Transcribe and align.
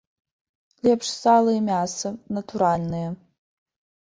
Лепш 0.87 1.07
сала 1.21 1.51
і 1.57 1.61
мяса, 1.67 2.09
натуральнае. 2.39 3.07